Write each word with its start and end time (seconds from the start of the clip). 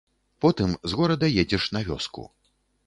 Потым 0.45 0.71
з 0.93 0.99
горада 1.01 1.31
едзеш 1.45 1.71
на 1.77 1.87
вёску. 1.93 2.29